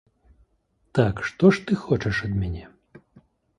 Так, 0.99 1.15
што 1.29 1.53
ж 1.57 1.63
ты 1.67 1.79
хочаш 1.83 2.25
ад 2.31 2.35
мяне? 2.41 2.65